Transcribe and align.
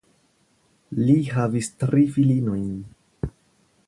Li 1.01 1.17
havis 1.35 1.69
tri 1.83 2.07
filinojn. 2.15 2.73